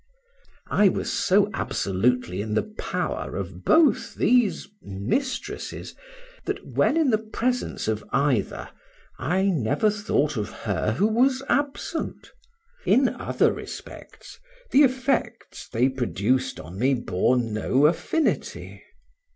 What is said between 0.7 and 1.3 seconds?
I was